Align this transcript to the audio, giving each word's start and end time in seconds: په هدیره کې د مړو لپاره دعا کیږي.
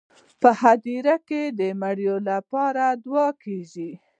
په 0.41 0.49
هدیره 0.61 1.15
کې 1.27 1.41
د 1.59 1.61
مړو 1.81 2.15
لپاره 2.29 2.83
دعا 3.05 3.27
کیږي. 3.43 3.91